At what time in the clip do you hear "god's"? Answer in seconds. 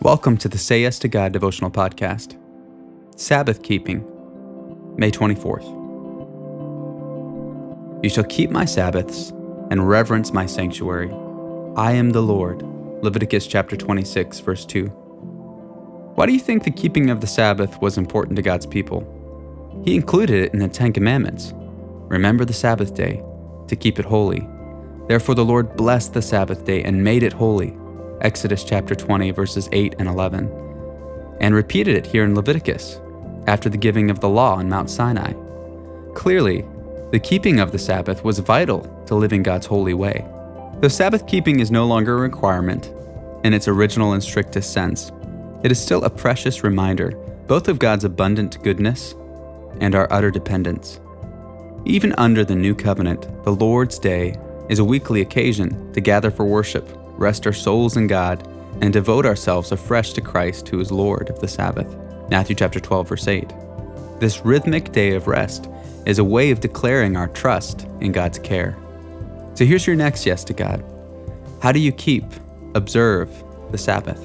18.42-18.66, 39.44-39.66, 47.78-48.04, 68.12-68.38